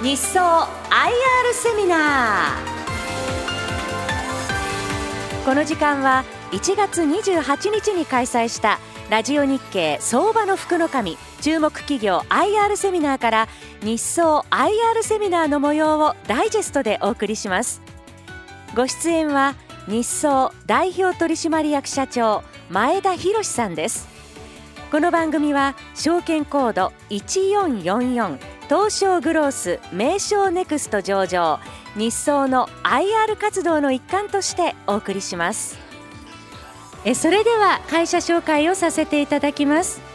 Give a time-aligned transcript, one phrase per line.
[0.00, 0.68] 日総 IR
[1.52, 5.44] セミナー。
[5.44, 8.78] この時間は1月28日に開催した
[9.10, 13.48] ラジオ日経相場の福の神注目企業 IR セミナーから
[13.82, 17.82] 日総 IR セミナーの模様をダイジェストでお送りします。
[18.76, 19.56] ご出演は
[19.88, 24.06] 日総代表取締役社長前田博さんです。
[24.92, 31.58] この番組は証券コード1444東証グロース名称ネクスト上場
[31.96, 35.78] 日総の IR 活動の一環としてお送りします。
[37.04, 40.07] えそれでは会社紹介をさせていただきます。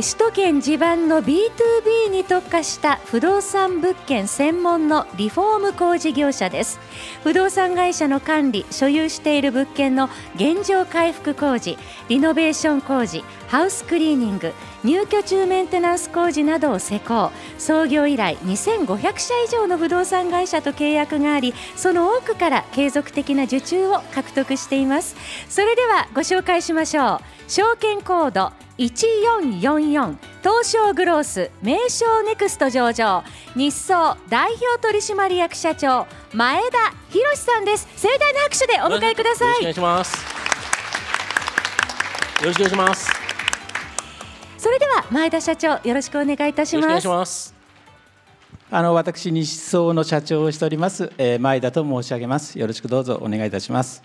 [0.00, 6.80] 首都圏地盤の B2B に特化した不動産物件専門のリフォーム工事業者です。
[7.22, 11.76] 不動産会社の管理所有している物件の現状回復工事
[12.08, 17.30] リノベーション工事ハウスクリーニング入居中メンテナンス工事などを施工。
[17.58, 25.16] 創業以来2500社以上の不動産会社と契約がありその多くから継続的な受注を獲得しています。
[25.50, 27.20] それではご紹介しましょう。
[27.46, 28.52] 証券コード
[28.88, 33.22] 1444東証グロース名称ネクスト上場。
[33.54, 37.86] 日総代表取締役社長前田博さんです。
[37.96, 39.62] 盛大な拍手でお迎えください。
[39.62, 40.16] よろしくお願いします。
[42.40, 43.10] よろしくお願いします。
[44.58, 46.84] それでは前田社長よろしくお願いいたします。
[46.88, 47.54] よろしくお願いします。
[48.70, 52.58] あの私日総の社長をしております、えー、前田と申し上げます。
[52.58, 54.02] よろしくどうぞお願いいたします。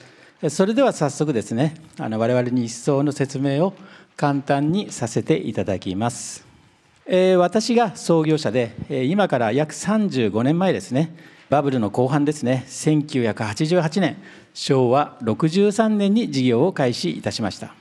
[0.49, 3.73] それでは早速ですねあの我々日総の説明を
[4.17, 6.43] 簡単にさせていただきます。
[7.05, 11.15] えー、私が創業者で、え今から約35年前ですね、
[11.51, 14.17] バブルの後半ですね、1988年、
[14.55, 17.75] 昭和63年に事業を開始いたしました。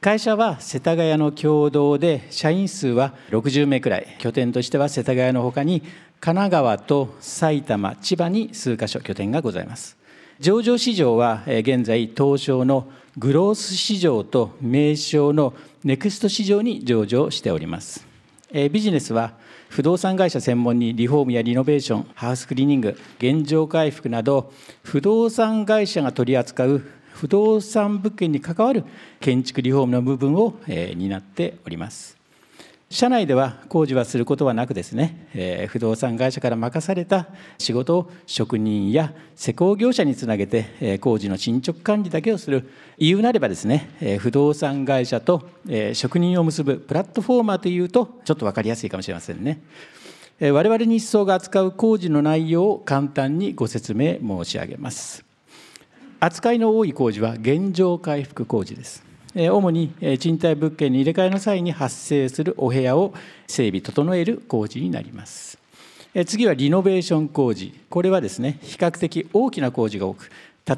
[0.00, 5.82] 会社は世田谷の共同で、社員数は60名くらい、拠点としては世田谷のほかに、
[6.18, 9.96] 神奈川と埼玉、千葉に数か所拠点がございます。
[10.40, 12.88] 上場市場は現在東証の
[13.18, 15.52] グロース市場と名称の
[15.84, 18.06] ネクスト市場に上場しております。
[18.52, 19.34] ビジネスは
[19.68, 24.52] 不動産会社専門にリフォームやリノベーションハウスクリーニング現状回復など
[24.82, 28.84] 不動産会社が取り扱う不動産物件に関わる
[29.20, 32.17] 建築リフォームの部分を担っております。
[32.90, 37.28] 社内では工事はすることはなくですね、えー、不動産会社から任された
[37.58, 49.60] 仕事を職人や施工業者につなげて、えー、工事の進捗管理だけをする言うなればですね、えー、不動産会社と、えー、職人を結ぶプラットフォーマーというとちょっと分かりやすいかもしれませんね。
[50.40, 55.24] えー、我々日総が扱う工事の内容を簡単にご説明申し上げます。
[56.20, 59.07] 扱いの多い工事は現状回復工事です。
[59.34, 63.14] 主に賃貸物件に入れ替えの際に発生するお部屋を
[63.46, 65.58] 整備整える工事になります。
[66.26, 67.72] 次はリノベーション工事。
[67.90, 70.30] これはですね比較的大きな工事が多く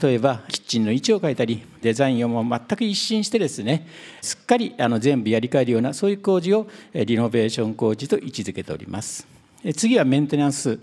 [0.02, 3.88] 例えばキッチンの位置を変えたりデザインを全く一新してですね
[4.20, 9.26] すっかりあの全部やり替えるようなそういう工事をリノベーション工事と位置づけております。
[9.76, 10.78] 次はメンテナンス。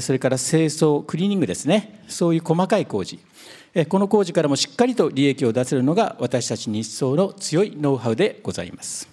[0.00, 3.18] それから清掃クリーニングですねそういう細かい工事
[3.88, 9.08] この工事からもしっかりと利益を出せるのが私たち日総の強いノウハウでございます。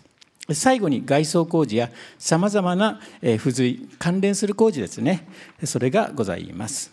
[0.53, 1.89] 最後に外装工事や
[2.19, 5.27] さまざまな付随関連する工事ですね
[5.63, 6.91] それがございます。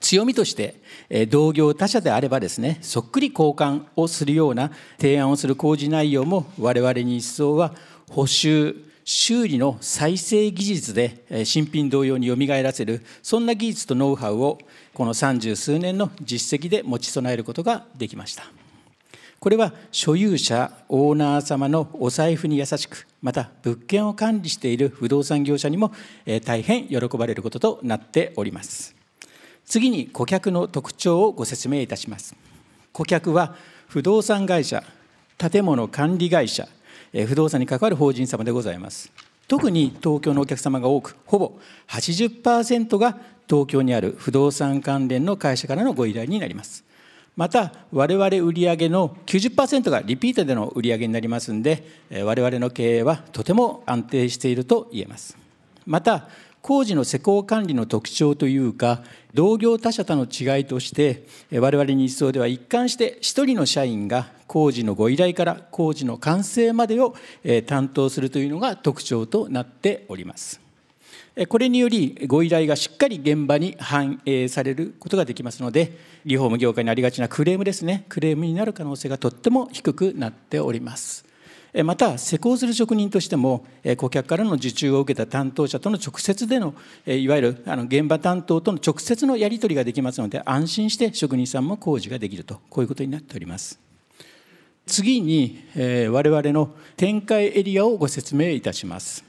[0.00, 0.76] 強みとして
[1.28, 7.72] 同業他社であればですねそっくり交換をするような提案をする工事内容も我々日総は
[8.10, 8.76] 補修
[9.08, 14.58] 修理の再生技術で新品同様によみがえらせるそんな技術とノウハウを
[14.94, 18.42] この三十数年の実績で持ち備えることができました。
[19.38, 25.92] これは所有者オーナー様のお財布に優しくまた物件を管理している不動産業者にも
[26.44, 28.96] 大変喜ばれることとなっております。
[29.64, 32.34] 次に顧客の特徴をご説明いたします。
[32.92, 33.54] 顧客は
[33.86, 34.82] 不動産会社
[35.38, 36.66] 建物管理会社
[37.24, 39.10] 不動産に関わる法人様でございます。
[39.48, 41.52] 特に東京のお客様が多く、ほぼ
[41.88, 43.18] 80%が
[43.48, 46.84] 東京にある不動産関連の会社からのご依頼になります。
[47.36, 55.45] また、我々売上の90%がリピートでの売上になりますので、我々の経営はとても安定していると言えます。
[55.86, 56.28] また、
[56.66, 59.04] 工事の施工管理の特徴というか
[59.34, 67.14] 同業他社との違いとして我々日総では一貫して1人の社員が工事のご依頼から工事の完成までを
[67.66, 70.60] 担当するというのが特徴となっております。
[71.48, 75.92] これによりご依頼がしっかり現場に反映されることができますので
[76.24, 81.25] リフォーム業界にありがちなクレームですねクレームになる可能性がとっても低くなっております。
[81.84, 83.66] また施工する職人としても
[83.98, 86.74] 顧客からの受注を受けた担当者との直接での
[87.06, 93.78] いわゆる現場担当との直接のやり取りができますので安心して職人さんも工事ができるとこういうことになっております。
[94.86, 99.24] 次に我々の展開エリアをご説明いたします。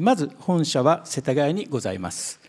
[0.00, 2.40] まず本社は世田谷にございます。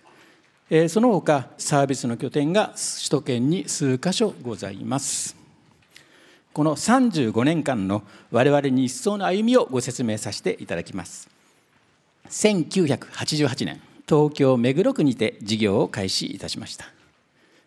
[0.88, 5.39] その他サービスの拠点が首都圏に数箇所ございます。
[6.52, 11.30] この35年間の我々日層の歩みをご説明させていただきます。
[12.30, 16.86] 1988年東京目黒区にて事業を開始いたしました。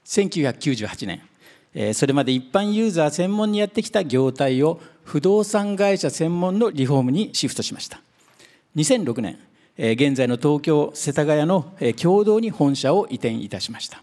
[0.04, 1.20] 1998
[1.74, 8.00] 年それまで一般ユーザー専門にやってきた業態を不動産会社専門のリフォームにシフトしました。
[8.76, 9.38] 2006年
[9.78, 14.02] 現在の東京世田谷の共同に本社を移転いたしました。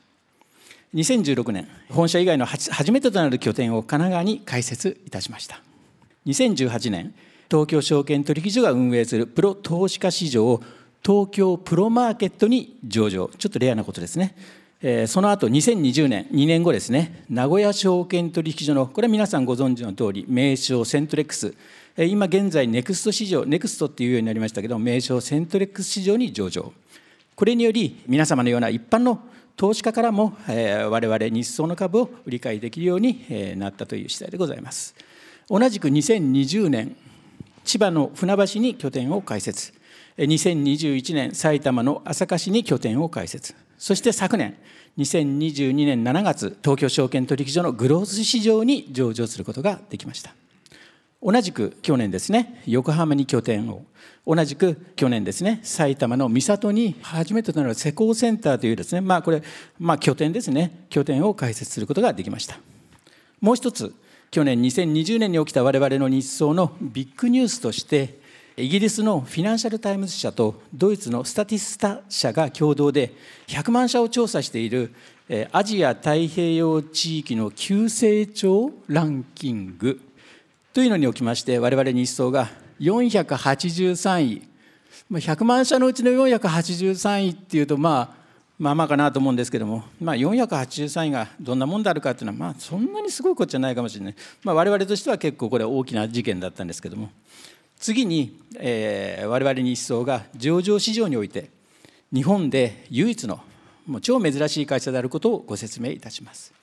[0.95, 5.61] 2016年本社以外の初めてとなる拠点を神奈川に開設いたしました。
[6.25, 7.13] 2018年
[7.49, 10.63] 東京証券取引所が運営するプロ投資家市場を
[11.05, 13.29] 東京プロマーケットに上場。
[13.37, 14.35] ちょっとレアなことですね。
[15.07, 21.53] その後2020年2年後ですね名古屋証券取引所のこれは皆さんご存知の通り名証セントレックス。
[21.97, 26.73] 今現在ネクスト市場ネクストっていうようになりましたけど名証セントレックス市場に上場。
[27.35, 29.19] これにより皆様のような一般の
[29.59, 34.95] 投資家からも、えー、我々ニッソウの株を売り買いできるように、え、なったという次第でございます。
[35.49, 36.95] 同じく2020年
[37.65, 39.73] 千葉の船橋に拠点を開設。
[40.17, 43.53] 2021年埼玉の朝霞市に拠点を開設。
[43.77, 44.55] そして昨年
[44.97, 50.33] 2022年7月東京証券取引所のグロース市場に上場することができました。
[51.21, 53.83] 同じく去年ですね横浜に拠点を。
[54.25, 59.41] 同じく去年ですね埼玉の三郷に初めてとなる施工センターというですねまあこれ、
[59.79, 60.85] まあ、拠点ですね。
[60.89, 62.59] 拠点を開設することができました。
[63.41, 63.93] もう一つ
[64.31, 68.19] 去年2020年に起きた我々のニッソウのビッグニュースとして
[68.57, 73.13] イギリスのフィナンシャル・タイムズ社とドイツの Statista 社が共同で
[73.47, 74.93] 100万社を調査している
[75.51, 80.01] アジア太平洋地域の急成長ランキング。
[80.79, 82.47] というのにおきまして我々ニッソウが
[82.79, 84.41] 483位。
[85.11, 88.15] 100万社のうちの483位っていうとまあ
[88.57, 94.15] まあまあかなと思うんですけども、まあ、483位がどんなもんであるかっていうのはまあそんなにすごいことじゃないかもしれない、
[94.45, 97.09] まあ、我々としては結構これは大きな事件だったんですけども。
[97.77, 101.49] 次に、えー、我々日総が上場市場において
[102.13, 103.41] 日本で唯一の
[103.85, 106.53] もう超珍しい会社であることをご説明いたします。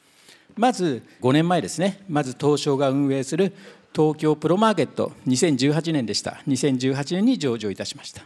[0.57, 2.03] まず5年前ですね。
[2.09, 3.53] まず東証が運営する
[3.95, 6.43] 東京プロマーケット2018年でした。
[6.49, 8.23] 2018年に上場いたしました。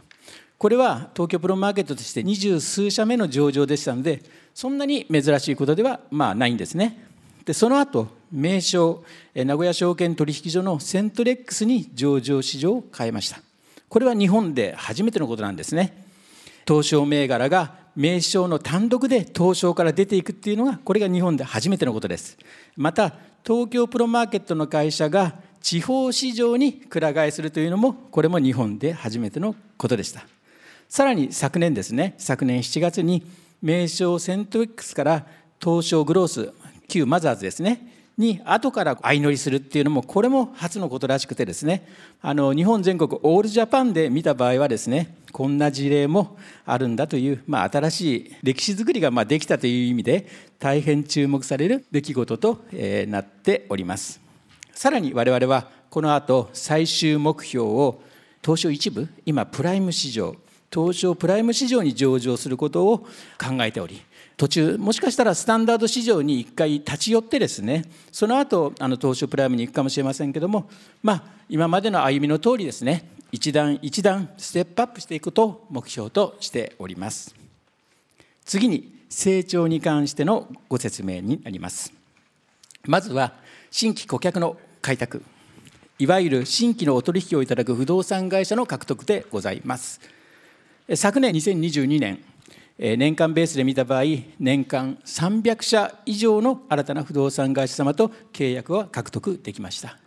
[0.58, 4.22] これは東京プロマーケットとして二十数社目の上場でしたので
[4.54, 7.06] そんなに珍しいことではまあないんですね。
[7.46, 9.02] でその後名称
[9.34, 13.40] 名古屋証券取引所のセントレックスに上場市場を変えました。
[13.88, 16.04] これは日本で初めてのことなんですね。
[16.68, 22.36] 東証銘柄が名称の単独で東証から出ていくっていうのがこれが日本で初めてのことです。
[22.76, 23.14] また
[23.44, 30.26] 東京プロマーケットの会社が地方市場にくら替えするというのもこれも日本で初めてのことでした
[30.88, 33.24] さらに昨年ですね昨年7月に
[33.62, 35.26] 名称セント X から
[35.62, 36.52] 東証グロース
[36.88, 41.86] 旧マザーズですねに後から相乗りするっていうのもこれも初のことらしくてですね
[42.20, 46.36] あの日本全国オールジャパンで見た場合はですねこんな事例も
[46.66, 50.26] あるんだという、まあ、新しい歴史づくりがまあできたという意味で
[50.58, 54.29] 大変注目される出来事と、えなっております。
[54.80, 58.00] さらに我々はこの後最終目標を
[58.42, 60.34] 東証一部今プライム市場
[60.72, 63.00] 東証プライム市場に上場することを
[63.38, 64.00] 考えており
[64.38, 70.70] 途中もしかしたらスタンダード市場に一回立ち寄ってですねその後あの東証プライムに行くかもしれませんけども
[71.02, 77.34] まあ今までの歩みの通りですね一段一段ステップアップしていくことを目標としております。
[78.46, 81.92] 次に成長に関してのご説明になります。
[82.86, 83.34] まずは
[83.70, 85.22] 新規顧客の開拓。
[85.98, 90.00] いわゆる新規のお取引をいただく不動産会社の獲得でございます。
[90.94, 92.20] 昨年2022年
[92.78, 94.04] 年間ベースで見た場合
[94.38, 99.98] 年間300社以上の新たな不動産会社様と契約は獲得できました。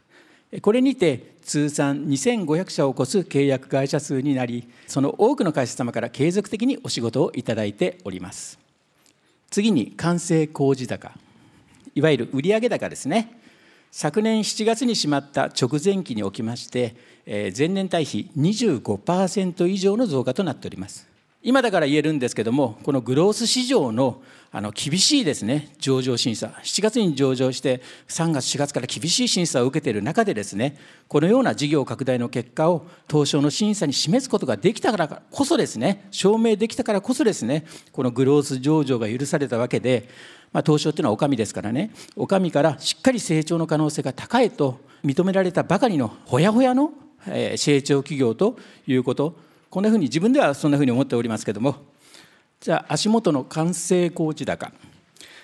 [0.62, 8.60] これにて通算2500社を超す契約会社数になりその多くの会社様から継続的にお仕事をいただいております。
[9.52, 11.12] 次に完成工事高
[11.94, 13.43] いわゆる売上高ですね。
[13.96, 16.96] 昨年7月にしまった直前期におきまして、
[17.56, 21.08] 前年対比25%以上の増加となっております。
[21.44, 24.24] 今だから言えるんですけどもこのグロース市場の
[24.56, 25.74] あの厳しいですね。
[25.80, 26.54] 上場審査。
[26.62, 40.08] 7月に上場して3月4月から厳しい審査を受けている中でですねこのような事業拡大の結果を東証の審査に示すことができたからこそですね証明できたからこそですねこのグロース上場が許されたわけで、
[40.52, 46.92] まあ、東証っていうのはお上ですからねお上からしっかり成長の可能性が高いと認められたばかりのほやほやの
[47.26, 48.56] 成長企業と
[48.86, 49.36] いうこと。
[49.74, 51.78] こんなふうに自分ではそんなふうに思っておりますけども
[52.64, 54.72] じゃあ足元の完成工事高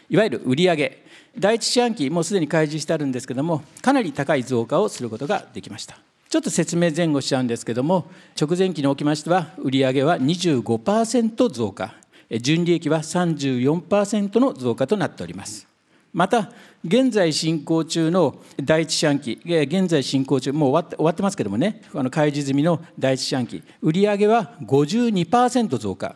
[0.09, 1.03] いわゆる売上。
[1.37, 5.97] 第一四半期もうすでに開示してあるんですけどもかなり高い増加をすることができました。
[6.29, 8.05] ちょっと説明前後しちゃうんですけども
[8.39, 11.93] 直前期におきましては売上は25%増加。
[12.39, 15.67] 純利益は34%の増加となっております。
[16.13, 16.53] また
[16.85, 26.15] 現在進行中の第一四半期現在進行中もう終わって終わってますけどもねあの開示済みの第一四半期売上は52%増加。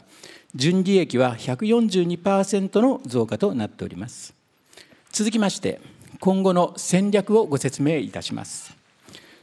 [0.55, 4.33] 純利益は142%の増加となっております。
[5.11, 5.81] 続きまして
[6.19, 8.75] 今後の戦略をご説明いたします。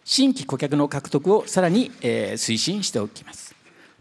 [0.04, 3.54] 新規顧客の獲得をさらに推進しておきます。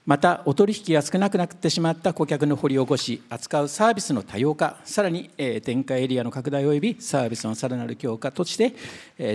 [0.06, 5.30] またお取引が少なくなってしまった顧客の掘り起こし扱うサービスの多様化さらに
[5.64, 8.74] 展開エリアの拡大及びサービスのさらなる強化として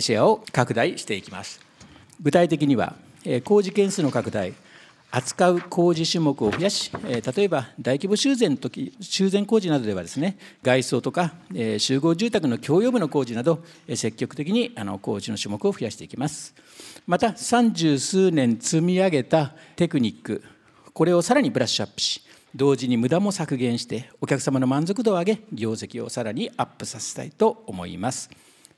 [0.00, 1.60] シェアを拡大していきます。
[2.20, 2.94] 具体的には
[3.44, 4.52] 工事件数の拡大
[5.16, 11.34] 扱う工事種目を増やし、例えば大規模修繕の時修繕工事などではですね外装とか
[11.78, 13.62] 集合住宅の共用部の工事など
[13.94, 16.52] 積極的にあの工事の種目を増やしていきます。
[17.06, 20.42] また三十数年積み上げたテクニック
[20.92, 22.22] これをさらにブラッシュアップし
[22.56, 28.30] 同時に無駄も削減してお客様の満足度を上げ業績をさらにアップさせたいと思います。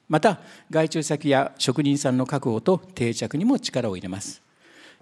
[0.08, 0.40] また
[0.70, 4.45] 外注先や職人さんの確保と定着にも力を入れます。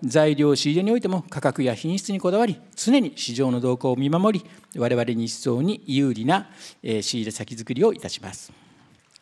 [0.03, 6.49] 材料仕入れにおいても価格や品質にこだわり常に市場の動向を見守り我々日層に有利な
[6.83, 8.53] 仕入れ先づくりをいたします。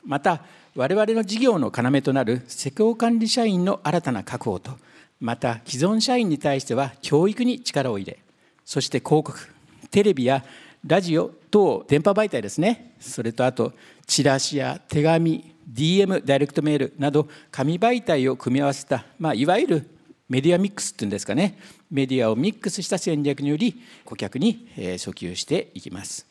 [0.05, 0.43] また
[0.75, 4.73] 我々の事業の要となる施工管理社員の新たな確保と
[5.21, 8.19] また既存社員に対しては教育に力を入れ
[8.65, 9.49] そして広告
[9.91, 10.45] テレビや
[10.85, 12.95] ラジオ等電波媒体ですね。
[12.99, 13.73] それとあと
[14.07, 19.91] チラシや手紙 DM ダイレクトメールなど紙媒体を組み合わせた、まあ、いわゆる
[20.29, 21.59] メディアミックスっていうんですかね。
[21.91, 26.27] メディアをミックスした戦略により顧客に訴求していきます。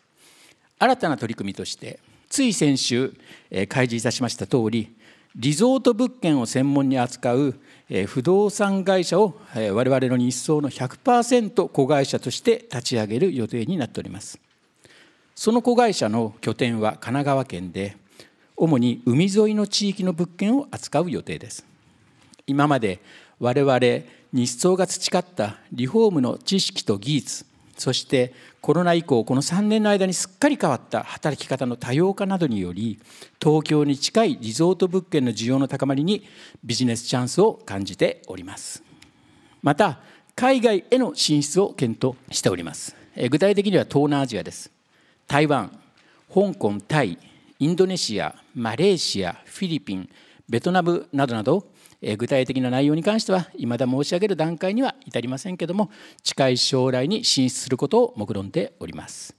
[0.80, 3.14] 新たな取り組みとしてつい先週
[3.70, 4.96] 開示いたしました通り
[5.36, 7.56] リゾート物件を専門に扱う
[8.08, 14.40] 不動産会社を我々の日総の100%子会社として立ち上げる予定になっております。
[15.36, 17.96] その子会社の拠点は神奈川県で
[18.58, 21.66] 主に海沿いの地域の物件を扱う予定です。
[22.52, 23.00] 今まで
[23.40, 23.80] 我々
[24.34, 27.46] 日総が培ったリフォームの知識と技術
[27.78, 33.00] そしてコロナ以降この3年の間にすっかり変わった働き方の多様化などにより
[33.42, 36.28] 東京に近いリゾート物件の需要の高まりに
[36.62, 38.84] ビジネスチャンスを感じております。
[39.64, 40.00] また
[40.36, 42.96] 海外への進出を検討しております。
[43.30, 44.70] 具体的には東南アジアです。
[45.28, 45.72] 台湾
[46.34, 47.18] 香港タイ
[47.60, 50.10] インドネシアマレーシアフィリピン
[50.50, 51.66] ベトナムなどなど
[52.02, 55.92] 具体的な内容に関しては未だ申し上げる段階には至りませんけども
[56.24, 59.36] 近い将来に進出することを目論んでおります。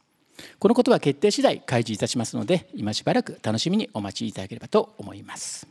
[0.58, 5.66] このことは決定次第開示いたしますので今しばらく楽しみにお待ちいただければと思います。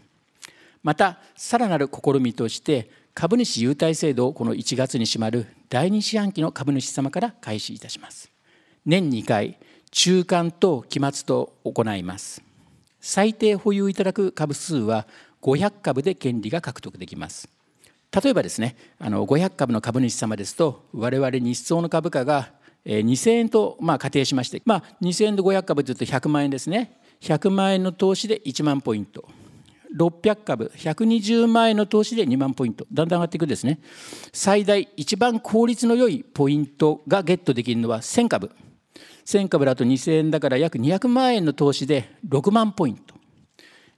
[0.83, 8.29] またさらなる試みとして株主優待制度をこの1月に締まる第2四半期の株主様から開始いたします。
[8.86, 9.57] 年2回
[9.91, 12.41] 中間と期末と行います。
[13.00, 15.07] 最低保有いただく株数は
[15.41, 17.50] 500株で権利が獲得できます。
[18.12, 22.51] 例えばですね、あの500株の株主様ですと、我々日総の株価が
[22.86, 27.00] 2000円とまあ仮定しまして、まあ、2000円で500株というと100万円ですね。
[27.21, 29.27] 100万円の投資で1万ポイント。
[29.95, 32.86] 600株、120万円の投資で2万ポイント。
[32.91, 33.79] だんだん上がっていくんですね。
[34.33, 38.51] 最大、一番効率の良いポイントがゲットできるのは1000株。
[39.25, 43.10] 1000株だと2000円だから約200万円の投資で6万ポイント。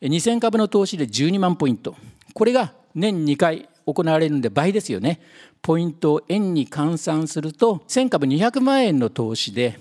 [0.08, 1.96] 2000株の投資で12万ポイント。
[2.34, 5.22] これが年2回行われるんで倍ですよね。
[5.62, 9.80] ポイントを円に換算すると1000株200万円の投資で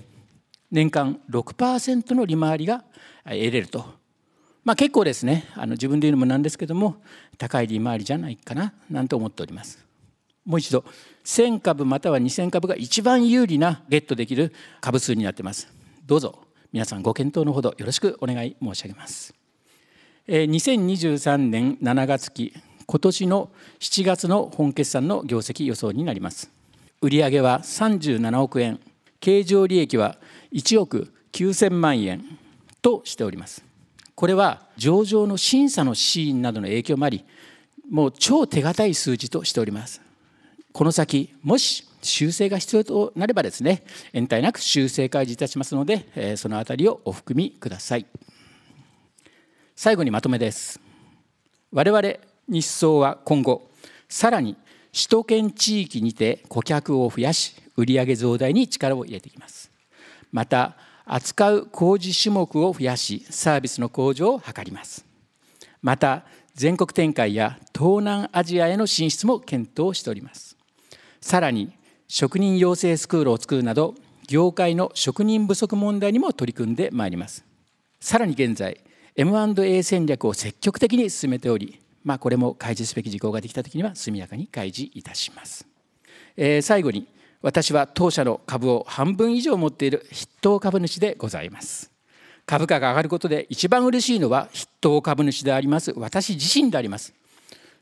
[0.71, 2.83] 年間6%の利回りが
[3.25, 3.85] 得れると。
[4.63, 5.45] まあ結構ですね。
[5.55, 6.95] あの自分で言うのもなんですけども
[7.37, 9.85] 高い利回りじゃないかななんて思っております。
[10.45, 10.85] もう一度。
[11.25, 15.67] 1000株または2000株が一番有利なゲットできる株数になっています。
[16.05, 16.39] どうぞ。
[16.71, 19.42] 皆さんご検討のほどよろしくお願い申し上げます。
[20.27, 22.53] 2023年7月期
[22.85, 23.49] 今年の
[23.81, 26.49] 7月の本決算の業績予想になります。
[27.01, 28.79] 売上は37億円
[29.19, 30.17] 経常利益は
[30.53, 32.23] 1億9000万円
[32.81, 33.65] としております。
[34.15, 37.25] これは上場の審査のシーンなどの影響もあり
[37.89, 40.01] もう超手堅い数字としております。
[40.71, 48.05] この先もし修正が必要となればですね延滞なく修正開示いたしますので、そのあたりをお含みください。
[49.75, 50.79] 最後にまとめです。
[51.71, 52.13] 我々
[52.47, 53.69] 日総は今後
[54.07, 54.55] さらに
[54.93, 59.71] 首都圏地域にて顧客を増やし売上増大に力を入れていきます。
[60.31, 60.75] また
[61.05, 65.05] 扱う工事種目を増やしサービスの向上を図ります。
[65.81, 70.55] また全国展開や東南アジアへの進出も検討しております。
[71.19, 71.71] さらに
[72.07, 73.95] 職人養成スクールを作るなど
[74.27, 77.43] 業界の職人不足問題にも取り組んでまいります。
[77.99, 78.79] さらに現在
[79.15, 85.65] M&A 戦略を積極的に進めており、まあ、これも開示すべき事項ができたときには速やかに開示いたします、
[86.35, 87.07] えー、最後に
[87.43, 91.91] 私は当社の株を半分以上持っている筆頭株主でございます。
[92.45, 95.91] 株価が上がることで一番嬉しいのは筆頭株主であります。
[95.97, 97.13] 私自身であります。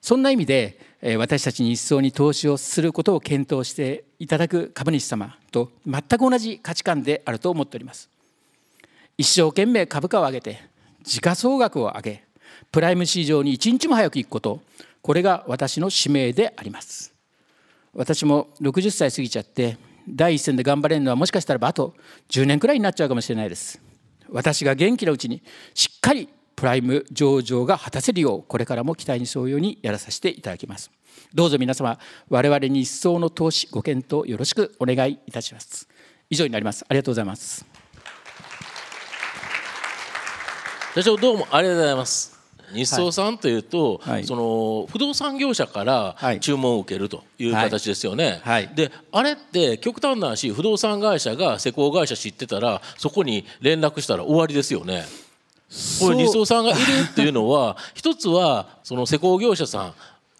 [0.01, 0.79] そんな意味で
[1.19, 8.09] 私たちに一層に投資をすることを検討していただく株主様と全く同じ価値観であると思っております。
[9.15, 10.70] 一生懸命株価を上げて
[11.03, 12.23] 時価総額を上げ
[12.71, 14.61] プライム市場に一日も早く行くこと
[15.01, 17.13] これが私の使命であります。
[17.93, 19.77] 私も60歳過ぎちゃって
[20.07, 21.93] 第一線で頑張れるのはもしかしたらあと
[22.29, 23.81] 10年くらいになっちゃうかもしれないです。
[24.29, 25.43] 私が元気なうちに
[25.73, 30.91] しっかりプライム上場が果たせるようこれからも期待に沿うようにやらさせていただきます。
[31.33, 31.97] どうぞ皆様
[32.29, 35.87] 我々に一層の投資ご検討よろしくお願いいたします。
[36.29, 36.85] 以上になります。
[36.87, 37.80] ありがとうございます。
[40.93, 42.37] 社長どうもありがとうございます。
[42.73, 48.41] 日総さんというと、はい、その不動産業者から注文を受けるという形ですよね。
[48.43, 55.05] はい、であれって極端な話不動産会社が施工会社知ってたらそこに連絡したら終わりですよね。
[56.01, 56.77] これ理想さんがいる
[57.09, 59.93] っていうのは 一つはその施工業者さん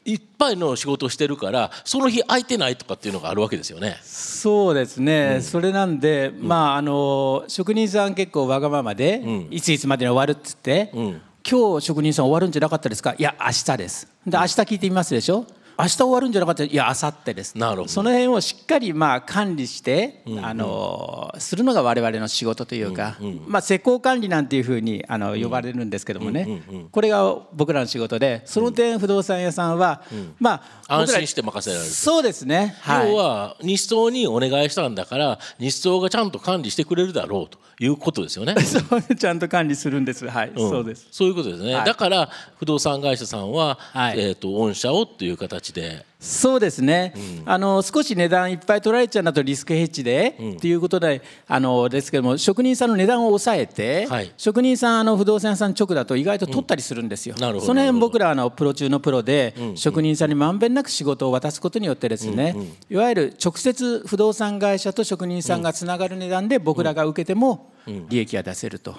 [0.03, 4.00] いっぱいの仕事をしてるからその日空いてないとかっていうのがあるわけですよね。
[4.01, 13.14] そうですね、うん、それなんで、まああの職人さん結構わがままで、うん、いついつまでに終わるっつって、うん、今日職人さん終わるんじゃなかったですか？
[13.18, 14.07] いや明日です。
[14.25, 15.46] で明日聞いてみますでしょ？
[15.81, 17.57] 明日終わるんじゃなかったいや明後日です。
[17.57, 17.87] なるほど。
[17.87, 31.91] その辺をしっかりまあ管理して、うんうん、あのするのが我々の仕事というか、うんうん、まあ、施工管理なんていうふうにあの呼ばれるんですけどもね、うんうんうん、これが僕らの仕事でその点不動産屋さんは、うん、まあ安心して任せられる。
[31.91, 38.53] そうですね、はい、要は日総にお願いしたんだから日総がちゃんと管理してくれるだろうということですよね。
[39.17, 40.27] ちゃんと管理するんです。
[40.27, 41.07] はい、うん、そうです。
[41.11, 41.74] そういうことですね。
[41.74, 46.05] はい、だから不動産会社さんは、はい、えっ、ー、と御社をという形で。
[46.22, 62.55] そうですね、うん、あの少し値段いっぱい取られちゃうなとリスクヘッジで、うん、っていうことであのですけども職人さんの値段を抑えて、はい、職人さんあの不動産屋さん直だと意外と取ったりするんですよ、うん、その辺僕らのプロ中のプロで、職人さんにまんべんなく仕事を渡すことによってですね、
[62.90, 67.72] いわゆる直接不動産会社と職人さんがつながる値段で僕らが受けても
[68.10, 68.96] 利益が出せると。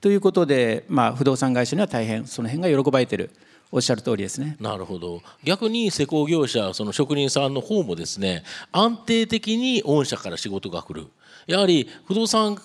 [0.00, 3.30] ということで、まあ、不動産会社には大変その辺が喜ばれてる。
[3.72, 4.56] おっしゃる通りですね。
[4.60, 5.22] なるほど。
[5.44, 11.06] 逆に施工業者、その職人さんの方もですね、安定的に御社から仕事が来る。
[11.46, 12.56] やはり不動産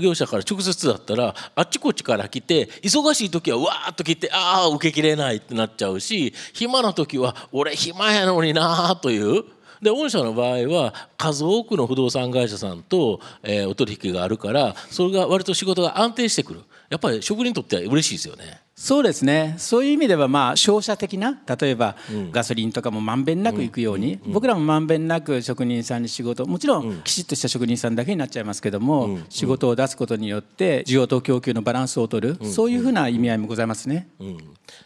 [0.00, 9.44] 業者から直接だったらあっちこっちから来て忙しい時はわーっと来てああ受けきれないってなっちゃうし暇な時は俺暇やのになという
[9.82, 18.60] で御社の場合は数多くの不動産会社さんと、えー、お取引があるからそれが割と仕事が安定してくるやっぱり職人にとっては嬉しいですよね。
[18.80, 19.56] そうですね。
[19.58, 21.96] そういう意味ではまあ商社的な例えば
[22.32, 34.08] ガソリンとかもまんべんなく行くように、僕らもまんべんなく職人さんに仕事もちろんきちっとした職人さんだけになっちゃいますけども、仕事を出すことによって需要と供給のバランスを取る、そういうふうな意味合いもございますね。
[34.18, 34.38] うん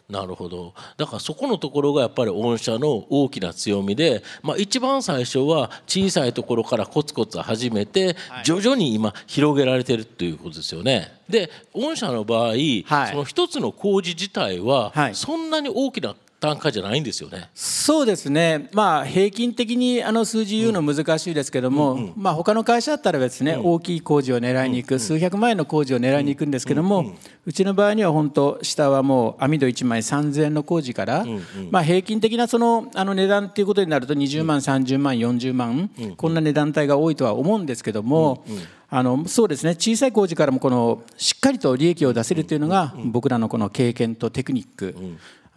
[0.09, 0.73] なるほど。
[0.97, 11.11] だからそこのところがやっぱり御社の大きな強みで、まあ、一番最初は小さいところからコツコツ始めて徐々に今広げられてるということですよね。
[11.29, 17.49] で御社の場合、はい、その一つの工事自体はそんなに大きな単価じゃないんですよね。
[17.55, 18.69] そうですね。
[18.71, 27.15] まあ平均的にあの数字言うの難しいですけども、うんうん、まあ他の会社だったらですね、うん、大きい工事を狙いに行く、うんうん、数百万円の工事を狙いに行くんですけども、うんうん、
[27.47, 38.43] うちの場合には本当下はもう網戸1枚3000円の工事から、うんうん、まあ平均的なそのあの値段っていうことになると20万、30万、40万、こんな値段帯が多いとは思うんですけども。
[38.47, 38.61] うんうん。
[38.87, 39.71] あのそうですね。
[39.71, 44.95] 小さい工事からもこのしっかりと利益を出せるというのが僕らのこの経験とテクニック、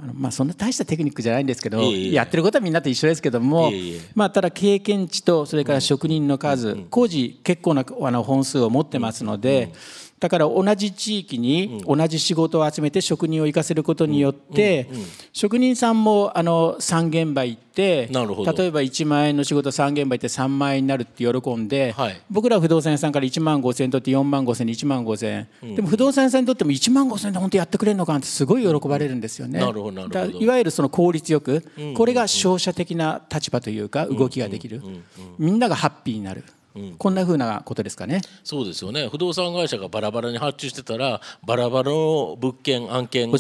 [0.01, 3.73] あのまあ、そんな大したテクニックじゃないんですけど、やってることはみんなと一緒ですけども、
[4.15, 9.73] まあ、ただ経験値とそれから職人の数、工事結構なあの本数を持ってますので、
[10.21, 14.89] だから同じ地域に同じ仕事を集めて職人を生かせることによって、
[15.33, 22.21] 職人さんもあの3現場行って例えば1万円の仕事3現場行って3万円になるって喜んで、はい。
[22.31, 29.61] 僕らは不動産屋さんから1万5千円取って4万5千円で1万5千円、でも不動産屋さんにとっても1万5千円で本当やってくれるのかなってすごい喜ばれるんですよね。
[29.61, 31.65] いわゆるその効率よく、
[31.97, 34.83] これが商社的な立場というか動きができる、
[35.39, 36.43] みんながハッピーになる、
[36.99, 38.21] こんなふうなことですかね。
[38.45, 39.09] そうですよね。
[39.09, 43.39] 不動産会社がバラバラに発注してたらバラバラの物件案件を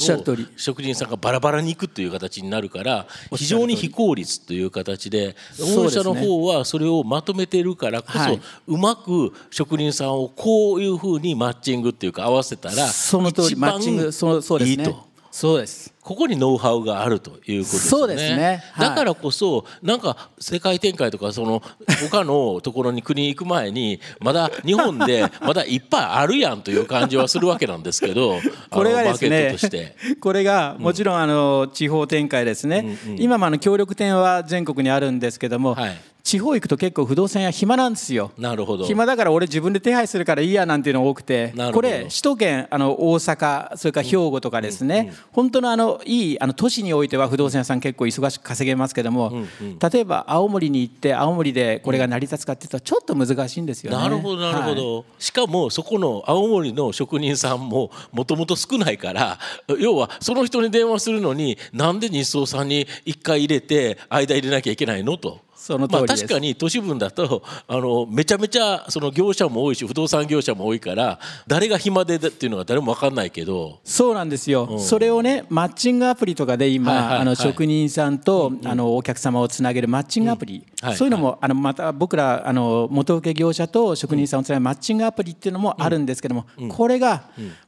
[0.57, 5.85] 職人さんがバラバラに行くという形になるから非常に非効率という形でそうですね。
[5.85, 8.40] 御社の方はそれをまとめてるからこそ、はい。
[8.66, 14.12] うまく職人さんをこういうふうにマッチングっていうか合わせたらその通りマッチング。
[14.12, 14.70] そうですね。
[14.70, 15.07] いいと。
[15.31, 15.94] そうです。
[16.09, 17.90] ここにノウハウがあるということですね。
[17.90, 18.62] そうですね。
[18.73, 18.88] はい。
[18.88, 21.62] だからこそなんか世界展開とかその
[22.11, 28.38] 他のところに国に行く前にまだ日本で まだいっぱいあるやんという感じはするわけなんですけど、
[28.71, 38.32] これがですね これがもちろんあの地方展開ですね、今もあの協力店は全国にあるんですけども、はい地方行くと結構不動産屋暇なんですよ。
[38.36, 38.84] なるほど。
[38.84, 49.46] 暇だから俺自分で手配するからいいやなんていうのが多くてなるほどこれ首都圏あの大阪それから兵庫とかですね、本当のあのいいあの都市においては不動産屋さん結構忙しく稼げますけども、
[49.90, 53.96] 例えば青森に行って青森でこれが成り立つかっていうとちょっと難しいんですよね。
[53.96, 59.38] なるほどなるほはいど、しかもそこの青森の職人さんももともと少ないから
[59.78, 65.47] 要はその人に電話するのになんで日総さんに1回入れて間入れなきゃいけないのと。
[65.68, 73.78] そのまあ、確かに都市部だと あのめちゃめちゃその業者も多いし不動産業者も多いから誰が暇でっていうのが誰も分かんないけど。
[73.85, 77.20] そうなんですよ、それをねマッチングアプリとかで今、はいはいはい。
[77.20, 87.24] あの職人さんと、あのお客様をつなげるマッチングアプリ、はいそういうのも、あのまた僕らあの元請け業者と職人さんをつなげるマッチングアプリっていうのもあるんですけども、これが、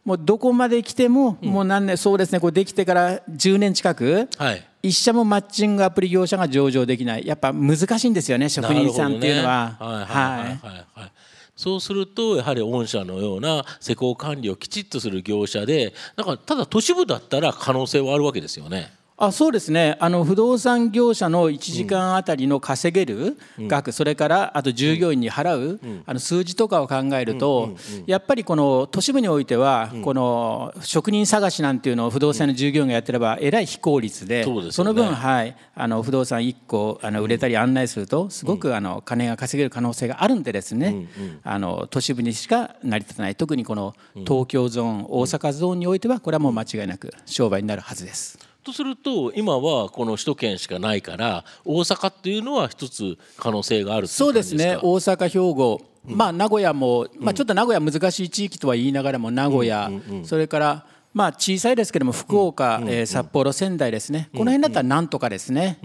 [0.07, 4.27] もうどこまで来ても、もう何年そうですねこれできてから10年近く。
[4.39, 9.77] はい一社もマッチングアプリ業者が上場できないやっぱ難しいんですよね職人さんっていうのは。
[9.81, 11.13] ねはいはいはいはいはい
[11.57, 18.91] そうするとやはり御社のような施工管理をきちっとする業者でだからただ都市部だったら可能性はあるわけですよね。
[19.21, 19.99] あそうですね。
[20.01, 34.85] あの不動産業者の1時間あたりの稼げる額、それからあと従業員に払う、あの数字とかを考えると、やっぱりこの都市部においては、この職人探しなんていうのを不動産の従業員がやってればえらい非効率でそうでね。
[34.85, 41.09] の分、はい、あの不動産1個あの売れたり案内するとすごくあの金が稼げる可能性があるんでですね、
[41.45, 43.35] あの都市部にしか成り立たない。
[43.37, 43.95] 特にこの
[44.27, 48.50] 東京ゾーン、大阪ゾーンにおいてはこれはもう間違いなく商売になるはずです。
[48.63, 54.79] とすると今はこの首都圏しかないから大阪っていうのは一つ可能性があるそううですね。
[54.83, 59.91] 大阪兵庫、まあ名古屋も、まあ、ちょっと名古屋難しい地域とは言いながらも名古屋、
[60.25, 65.79] それからまあ小さいですけども福岡、えー札幌仙台ですね、この辺だったらなんとかですね、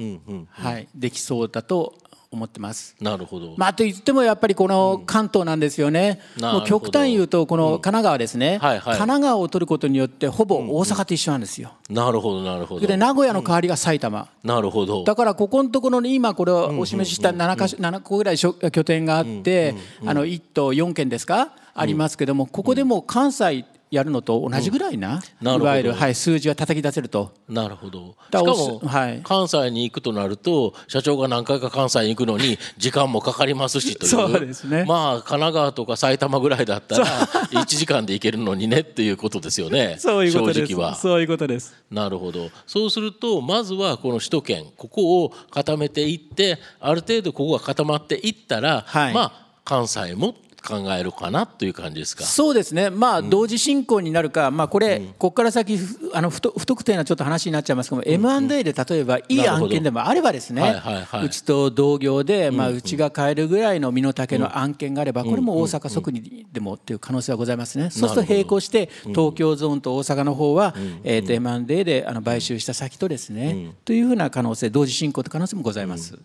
[0.49, 1.95] はい、できそうだと
[2.31, 2.95] 思ってます。
[2.99, 6.59] なるほど、まあ、と言ってもやっぱりこの関東なんですよね、なるほど。
[6.59, 8.81] もう極端に言うとこの神奈川ですね、はいはい。
[8.83, 11.71] 神奈川を取ることによってほぼ大阪と一緒なんですよ。
[11.89, 12.87] なるほどなるほど。
[12.87, 15.03] で名古屋の代わりが埼玉、なるほど。
[15.03, 21.51] だからここのところに今これをお示しした7か所7個ぐらい拠点があってあの1都4県ですか？
[21.77, 25.21] ありますけどもここでも関西やるのと同じぐらいな。
[25.41, 25.65] なるほど。
[25.65, 27.33] いわゆるはい数字が叩き出せると。
[27.47, 28.15] なるほど。
[28.29, 29.21] しだかも、はい。
[29.23, 34.09] 関西に行くとなると社長が何回か関西に行くのに 時間もかかりますしという。
[34.09, 34.85] そうですね。
[34.87, 37.05] まあ神奈川とか埼玉ぐらいだったら
[37.53, 39.97] 1時間で行けるのにねっていうことですよね。
[39.99, 40.67] そういうことです。
[40.67, 40.95] 正直は。
[40.95, 41.73] そういうことです。
[41.91, 42.49] なるほど。
[42.65, 49.13] そうするとまずはこの首都圏ここを固めていってある程度ここが固まっていったら、はい。
[49.13, 52.23] まあ関西も考えるかなという感じですか？
[52.23, 52.89] そうですね。
[52.89, 61.25] まあ同時進行になるかまあこれここから先ふあの不特不特定なちょっと話になっちゃいますけども M&A で例えばいい案件でもあればですはいねはいはい。
[61.25, 67.89] うちと同業でまあうちが買えるぐらいの身の丈の案件があればこれも大阪即にでもっていう可能性はございますね。
[67.91, 70.73] そうすると並行して東京ゾーンと大阪の方は
[71.03, 76.17] えーと M&A であの買収した先とですねというふうな可能性同時進行という可能性もございます。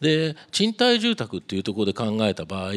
[0.00, 2.72] で賃貸住宅っていうところで考えた場合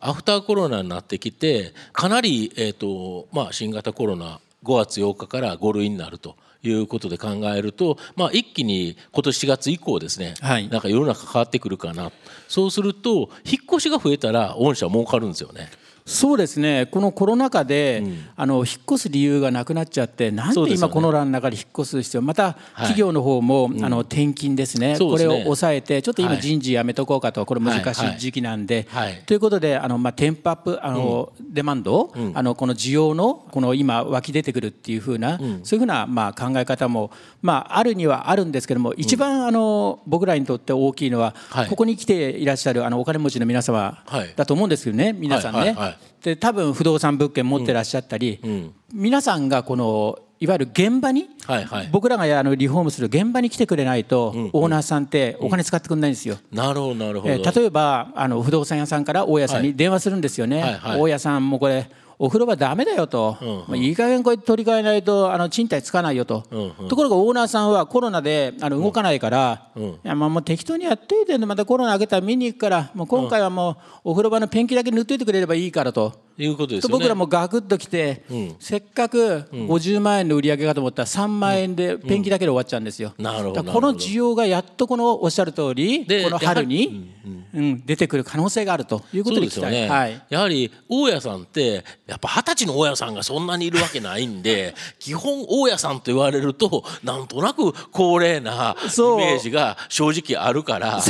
[0.00, 12.12] アフターコロナになってきてかなり、えーとまあ、新型コロナ5月8日から5類になるということで考えると、まあ、一気に今年4月以降ですね、はいなんか世の中変わってくるかな
[12.48, 15.68] そうすると引っ越しが増えたら御社儲かるんですよね。
[16.04, 16.86] そうですね。
[16.86, 22.22] このコロナ禍で、うん、あの引っ越す理由がなくなっちゃってなんで今この欄の中で引っ越す必要？
[22.22, 29.12] また企業の方も、はい、あの転勤ですね、うん、これを抑えてちょっと今人事やめとこうかとこれ難しい時期なんで、はい。
[29.12, 37.12] はい、ということであの、まあ、テンプアップあの、うん、デマンド、あのこの需要のこの今湧き出てくるっていうふうな、そういうふうな、まあ、考え方も、
[37.42, 41.34] まあ、あるにはあるんですけども一番、あの僕らにとって大きいのは、
[41.68, 44.02] ここに来ていらっしゃるあのお金持ちの皆様
[44.36, 45.76] だと思うんですけどね皆さんね。
[46.22, 48.50] で多分不動産物件持ってらっしゃったり、うん。
[48.50, 56.36] うん、皆さんがこのいわゆる現場に、はいはい、僕らがあのリフォームする現場に来てくれないと、うんうん、オーナーさんってお金使ってくれないんですよ。
[56.50, 60.60] なるほどなるほど、えー、例えばあの不動産屋さんから大家さんに電話するんですよね。
[60.60, 61.88] はいはいはい、大家さんもこれ
[62.24, 69.82] お風呂場だめだよと、うんうん、まあ、いい加減これ取り替えないとあの賃貸つかないよと、うんうん、ところがオーナーさんはコロナであの動かないから、うん。
[69.82, 76.12] うん、いやまあもう適当にやっといてまたコロナ明けたら見に行くからもう今回はもうお風呂場のペンキだけ塗っといてくれればいいからと。
[76.44, 83.14] いうことですね、僕らもガクッときて、うん、せっかく50万円の売り上げかと思ったら3万円でペンキだけで終わっちゃうんですよ。
[83.18, 87.12] なるほどこの需要がやっとこのおっしゃる通りこの春に、
[87.54, 101.02] うん、出てくる可能性があるということですよね、はい、やはり大家さんってやっぱ二十歳の大家さんがそんなにいるわけないんで 基本大家さんと言われるとなんとなく高齢なイメージが正直あるから。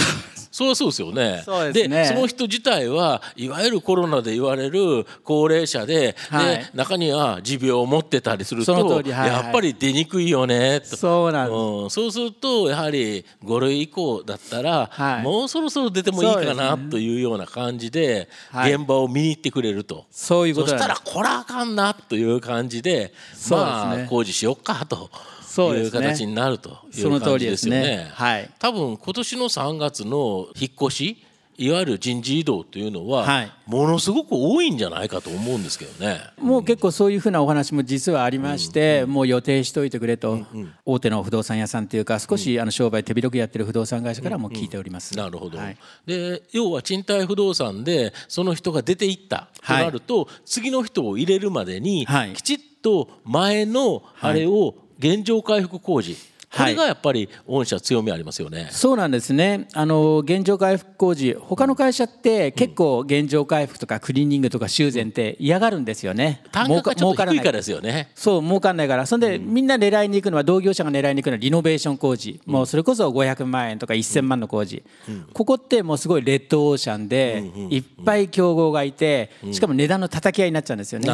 [0.52, 1.42] そうそうですよね。
[1.72, 10.96] で、ね、その人自体はいわゆるコロナで言われる高齢者ではい、で中には持病を持ってたりすると、はいはい、やっぱり出にくいよねと。
[10.96, 23.12] そうなんうん、そうするとやはり5類以降だったら、はい、もうそろそろ出てもいいかなというような感じで現場を見に行ってくれると、そういうことそしたらこらあかんなという感じで
[23.50, 25.10] まあ工事しよっかと。
[25.52, 27.82] そういう形になるという感じですよね。
[27.82, 28.10] ね。
[28.14, 31.22] はい、多分今年の3月の引っ越し
[31.58, 36.20] いわゆる人事異動というのは、はい、ものすごく多いんじゃないかと思うんですけどね。
[36.40, 45.12] もう結構そういうふうなお話も実はありまして、うん、もう予定しておいてくれと、うんうん、大手の不動産屋さんというか少しあの商売手広くやってる不動産会社からも聞いております。
[45.14, 56.31] うんうん、なるほど、はい、で要は賃貸不動産でその人が出ていったとなると、はい、次の人を入れるまでに、きちっと前のあれを現状回復工事。
[56.56, 59.68] これがやっぱり御社強みありますよね、そうなんですね。
[59.72, 68.10] あの現状回復工事他の会社って結構現状回復とかクリーニングとか修繕って嫌がるんですよね、単価がちょっと低いからですよね。
[68.14, 69.06] そう儲かんないから。
[69.06, 74.82] そんで、みんな狙いに行くのは同業者が狙いに行くのはリノベーション工事、もうそれこそ500万円とか1000万の工事、
[75.32, 81.08] ここってもうすごいレッドオーシャンで、いっぱい競合がいてしかも値段の叩き合いになっちゃうんですよね、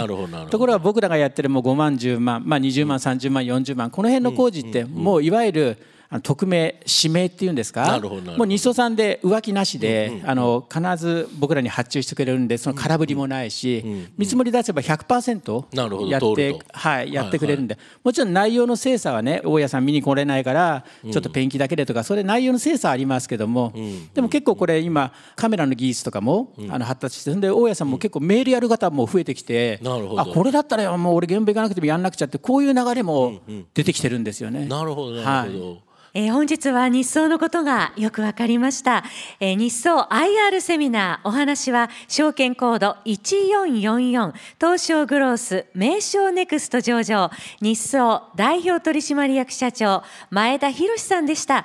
[0.51, 5.77] ところが僕らがやってるもう5万10万、まあ、20万30万40万この辺の工事ってもういわゆる
[6.23, 8.01] 匿名指名っていうんですか？
[8.39, 13.85] もう日ソさんで浮気なしで、あの必ず僕らに発注してくれるんでその空振りもないし、
[14.17, 23.75] 見積もり出せば100%やってはい、やってくれるんで、もちろん内容の精査はね大家さん見に来れないからちょっとペンキだけでとかそれ内容の精査ありますけども、
[24.15, 33.41] でも結構これ今カメラの技術とかも、あの発達してで大家さんも結構メールやる方も増えてきて、あこれだったらもう俺現場行かなくてもやんなくちゃってこういう流れも
[33.75, 34.65] 出てきてるんですよね。
[34.65, 35.83] なるほどなるほど、はい
[36.15, 39.05] えー、本日は日総のことがよくわかりました、
[39.41, 51.65] えー、日総 IR セミナーお話は証券コード1444東証グロース名称ネクスト上場日総代表取締役社長前田博さんでした、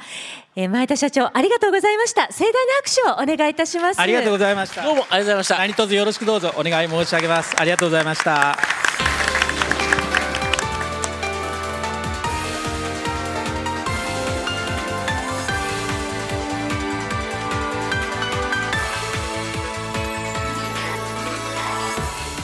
[0.55, 2.31] えー、前田社長ありがとうございました。
[2.31, 3.99] 盛大な拍手をお願いいたします。
[3.99, 4.83] ありがとうございました。
[4.83, 5.57] どうもありがとうございました。
[5.57, 7.53] 何卒よろしくどうぞお願い申し上げます。
[7.57, 8.82] ありがとうございました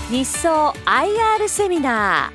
[0.10, 2.34] 日総 IR セミナ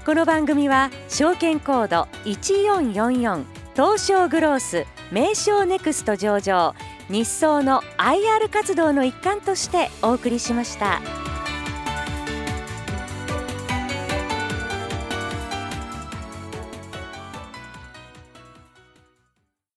[0.00, 3.44] ーこの番組は証券コード1444
[3.76, 6.74] 東証グロース名称ネクスト上場
[7.08, 11.00] 日総の IR 活動の一環としてお送りしました。